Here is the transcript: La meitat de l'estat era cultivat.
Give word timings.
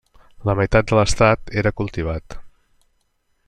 La 0.49 0.53
meitat 0.59 0.87
de 0.91 0.97
l'estat 0.99 1.53
era 1.63 1.75
cultivat. 1.83 2.39